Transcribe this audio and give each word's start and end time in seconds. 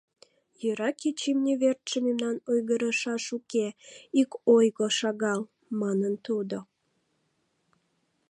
—Йӧра 0.61 0.89
кеч 1.01 1.19
имне 1.31 1.53
верчше 1.61 1.97
мемнан 2.05 2.37
ойгырышаш 2.51 3.25
уке, 3.37 3.65
ик 4.21 4.29
ойго 4.55 4.87
шагал,— 4.97 5.41
манын 5.81 6.13
тудо. 6.25 6.57